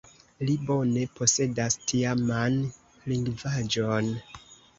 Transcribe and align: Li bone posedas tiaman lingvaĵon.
Li 0.47 0.53
bone 0.69 1.03
posedas 1.19 1.77
tiaman 1.91 2.57
lingvaĵon. 3.13 4.11